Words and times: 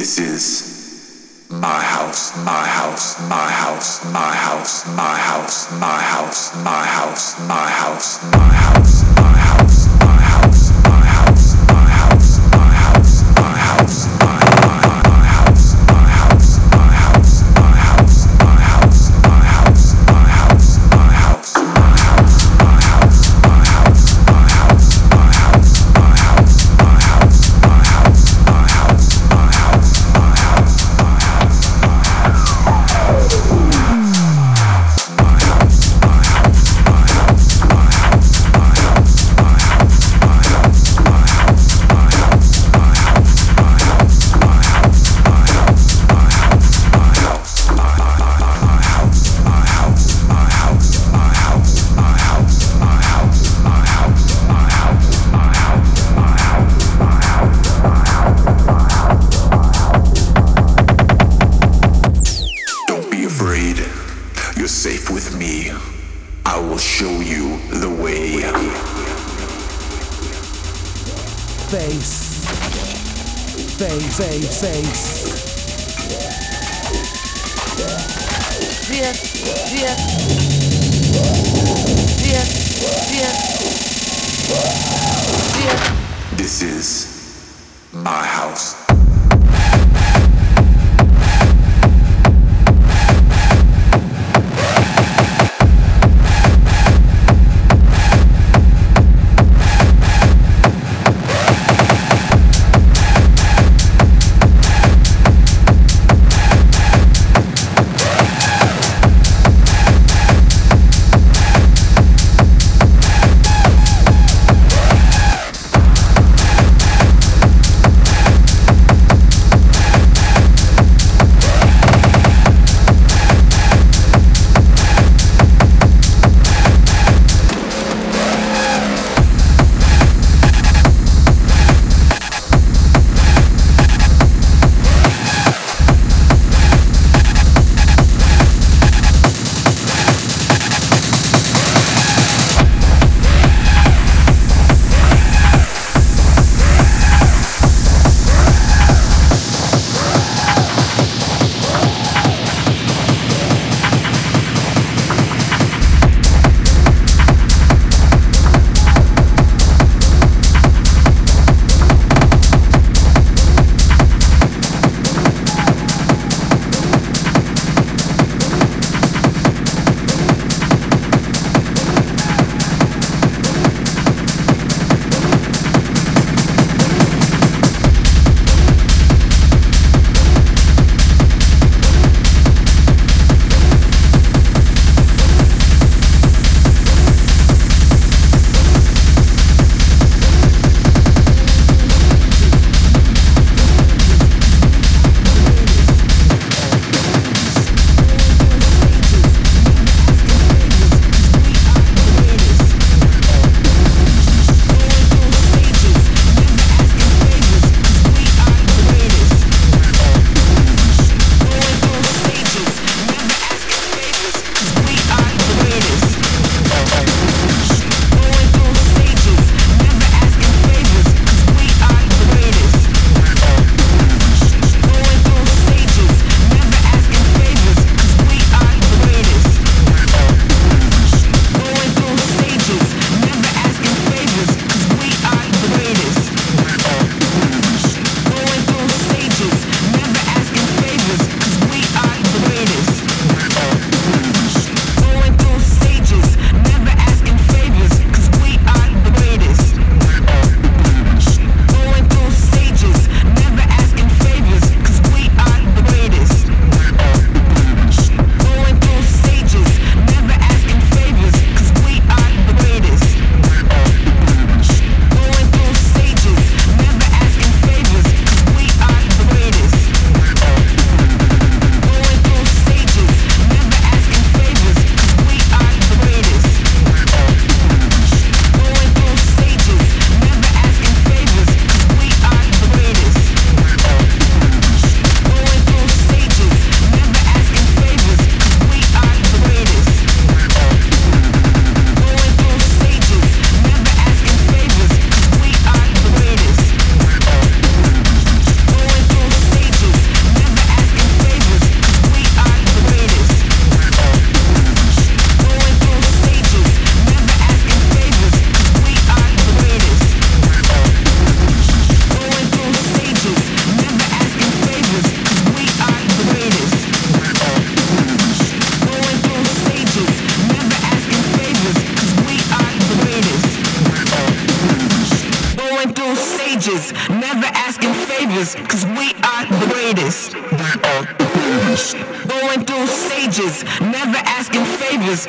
This 0.00 0.18
is 0.18 1.46
my 1.50 1.78
house, 1.82 2.34
my 2.42 2.64
house, 2.66 3.20
my 3.28 3.50
house, 3.50 4.02
my 4.10 4.34
house, 4.34 4.86
my 4.96 5.14
house, 5.14 5.70
my 5.78 6.00
house, 6.00 6.54
my 6.64 6.84
house, 6.86 7.38
my 7.46 7.68
house, 7.68 8.22
my 8.32 8.48
house. 8.54 8.99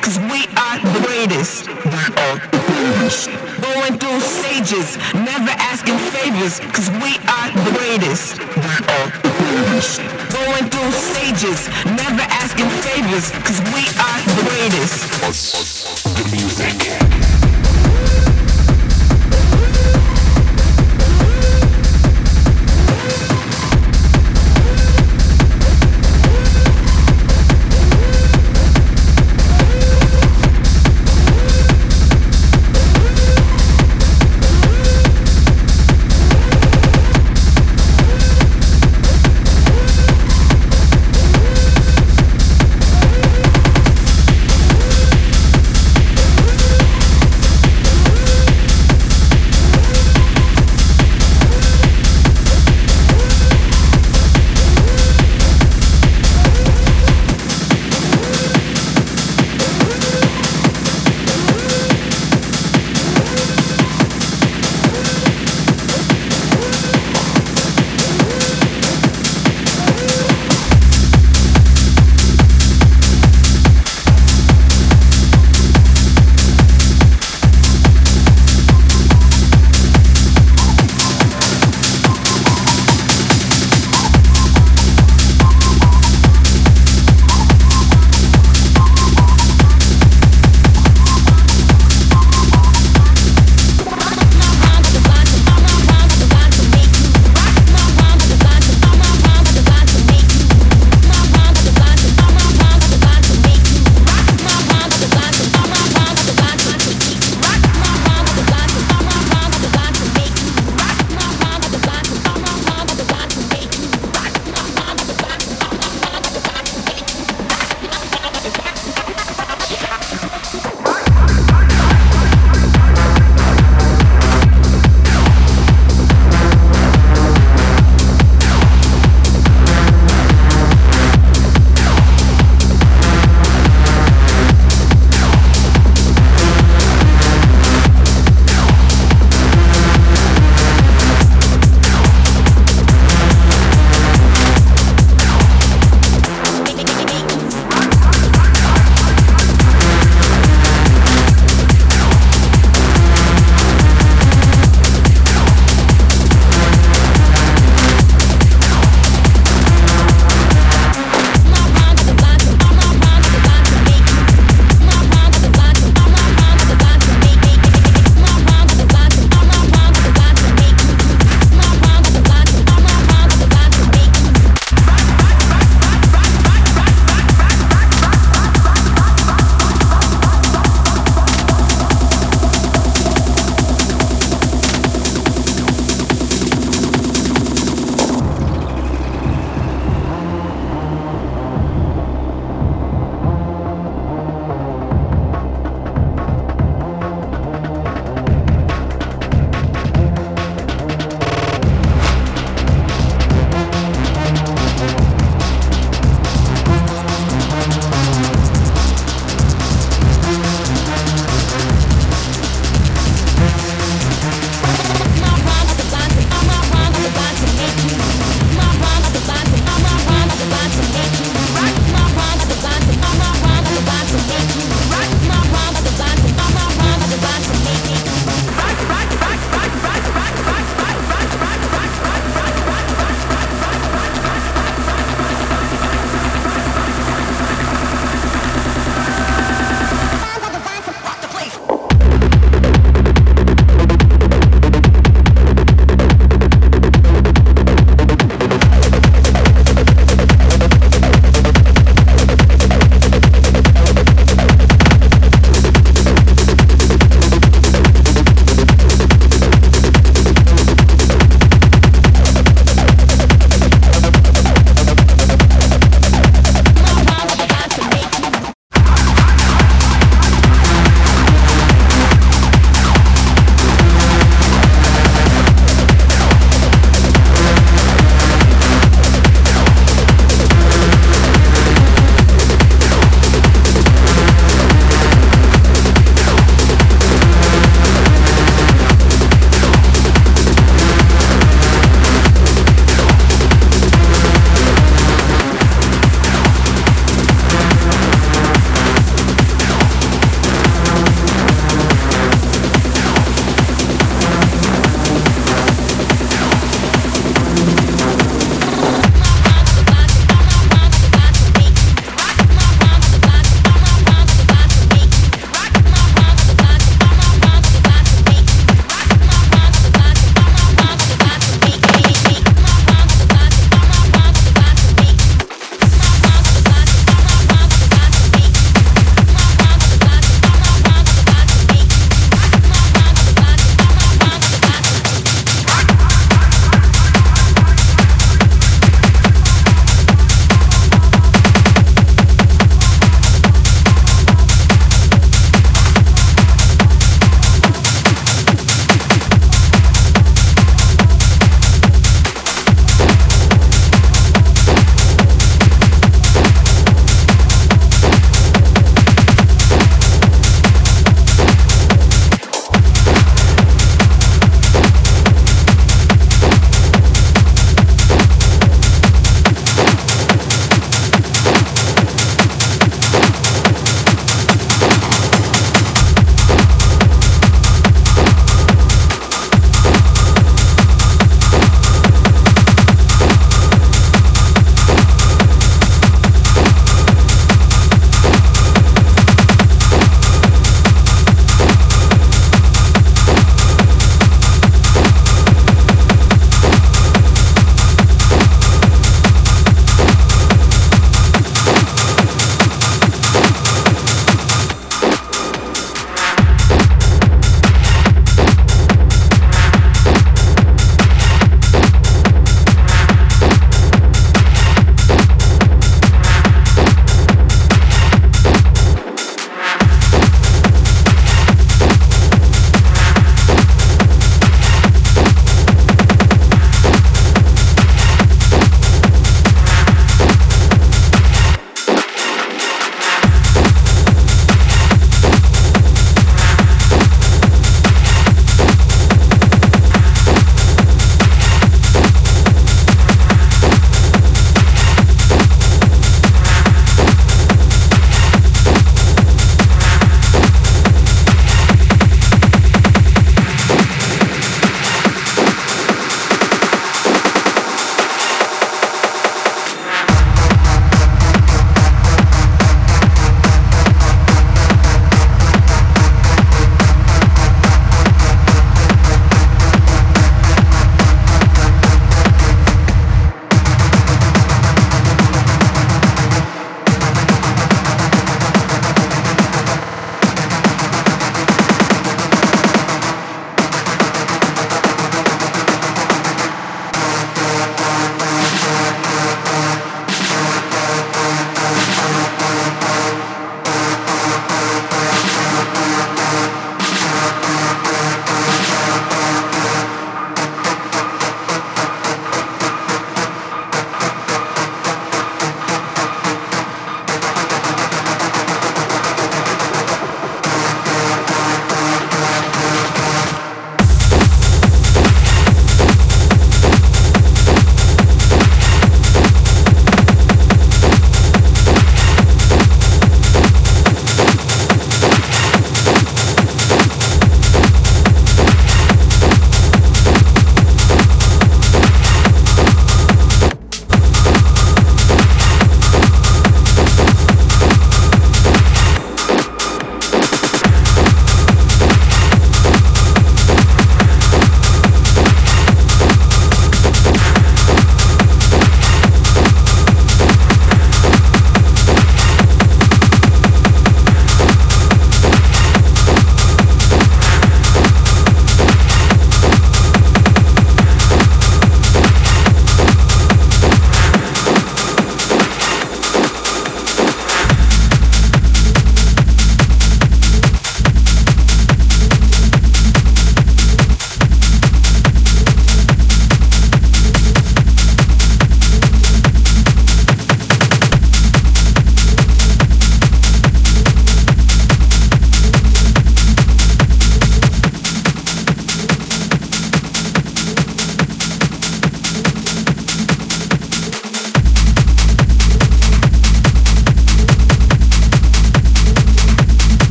Cause 0.00 0.18
we 0.18 0.46
are 0.56 0.78
the 0.78 1.00
greatest. 1.06 1.68
We 1.68 2.02
are 2.16 2.36
greatest. 2.50 3.28
Going 3.60 3.98
through 3.98 4.20
stages, 4.20 4.96
never 5.14 5.52
asking 5.70 5.98
favors, 6.14 6.60
cause 6.72 6.88
we 7.02 7.18
are 7.28 7.48
the 7.52 7.72
greatest. 7.78 8.38
We 8.38 8.74
are 8.96 9.08
greatest. 9.22 10.00
Going 10.32 10.66
through 10.70 10.92
stages, 10.92 11.68
never 11.84 12.24
asking 12.40 12.70
favors, 12.86 13.30
cause 13.46 13.60
we 13.74 13.82
are 14.00 14.18
the 14.36 14.44
greatest. 14.48 16.04
The 16.04 16.24
music. 16.32 17.21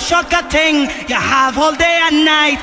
Shortcut 0.00 0.50
thing 0.50 0.88
you 1.08 1.14
have 1.14 1.58
all 1.58 1.74
day 1.74 1.98
and 2.08 2.24
night. 2.24 2.58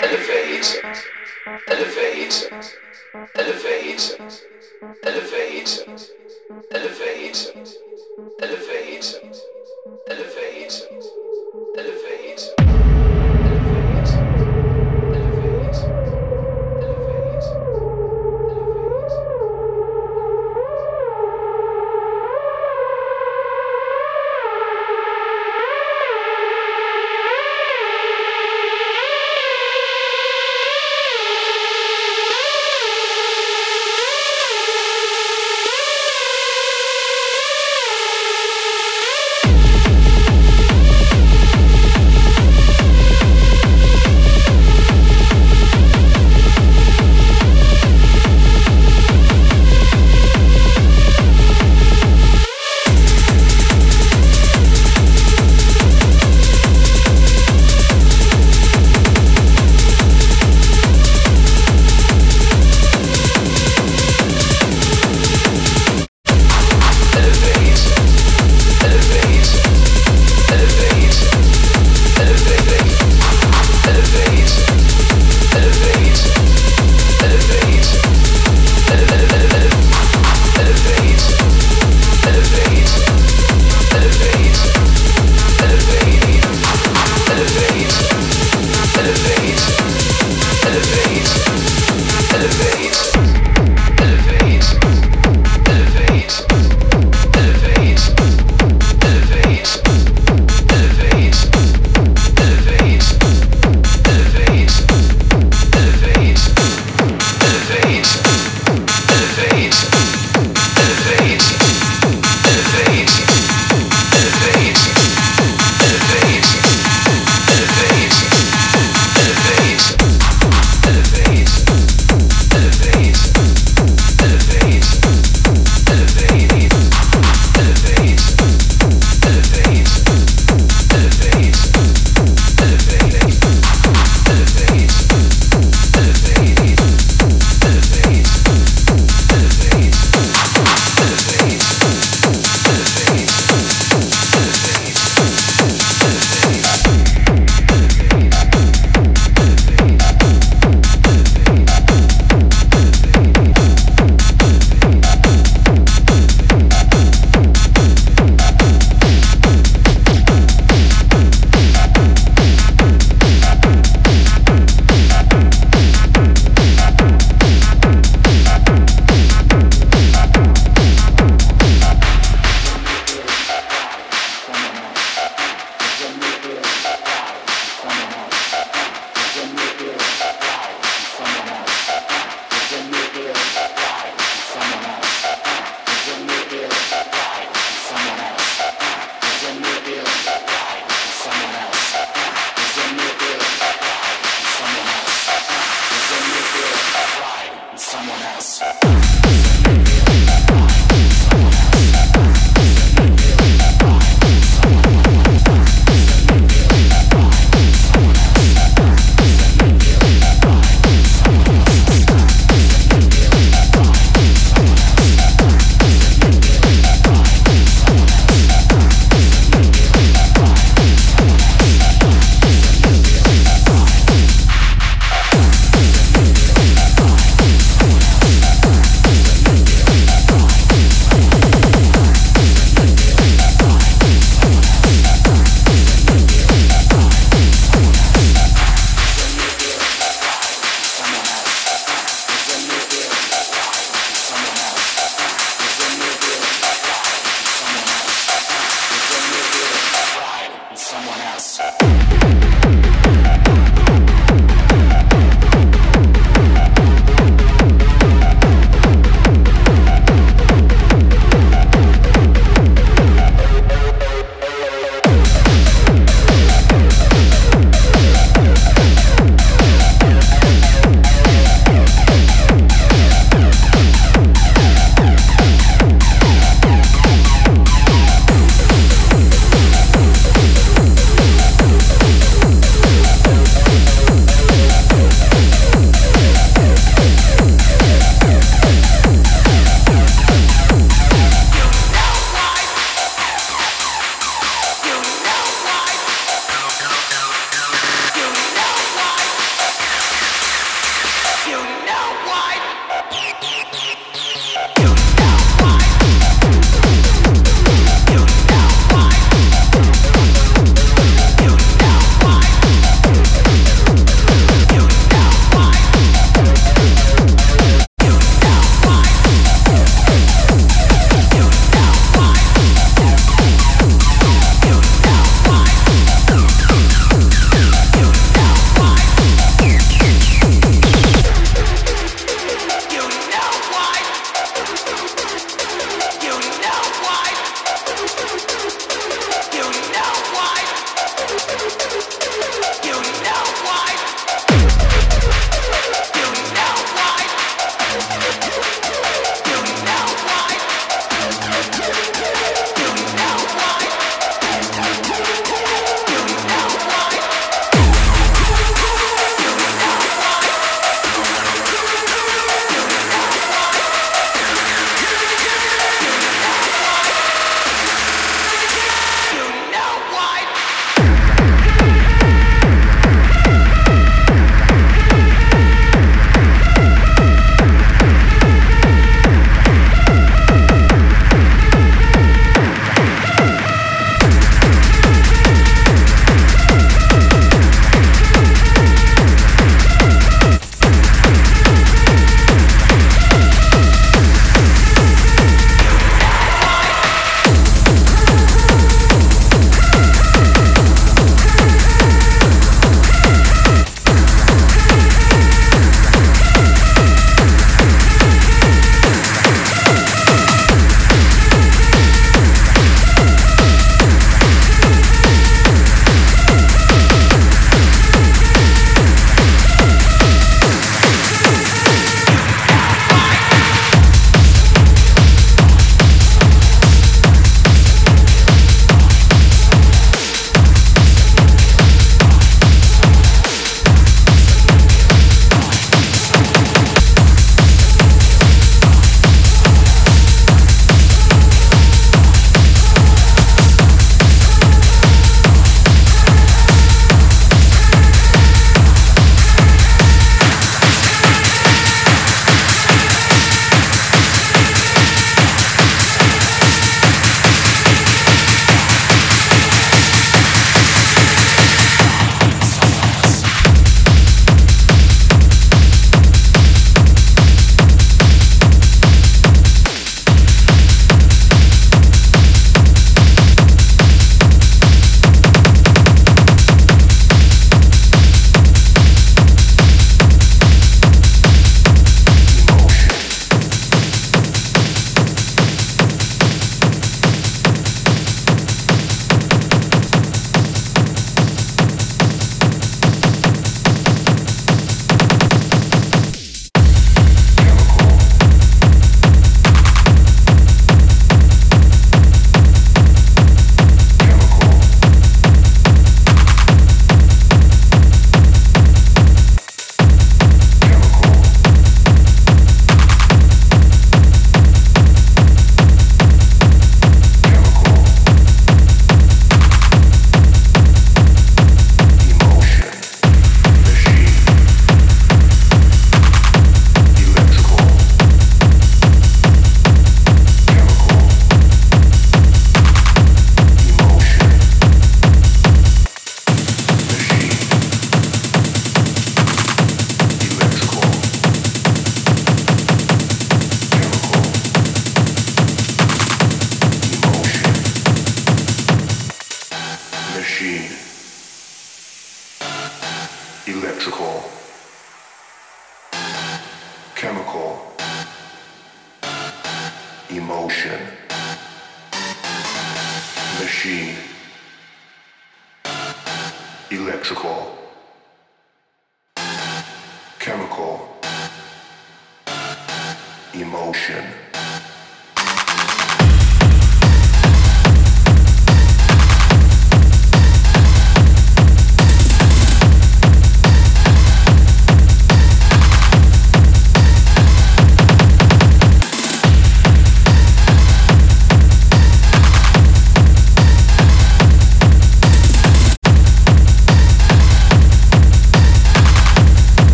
Elevate. 0.00 0.82
Elevate. 1.68 2.48